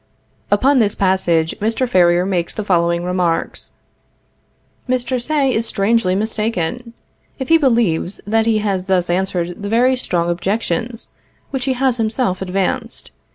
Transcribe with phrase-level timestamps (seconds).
[0.49, 1.87] Upon this passage Mr.
[1.87, 3.73] Ferrier makes the following remarks:
[4.89, 5.21] "Mr.
[5.21, 6.93] Say is strangely mistaken,
[7.37, 11.09] if he believes that he has thus answered the very strong objections
[11.51, 13.11] which he has himself advanced.